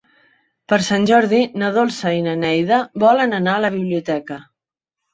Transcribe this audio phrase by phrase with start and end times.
[0.71, 4.45] Per Sant Jordi na Dolça i na Neida volen anar a la biblioteca.